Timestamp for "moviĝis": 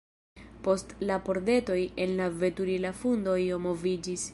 3.71-4.29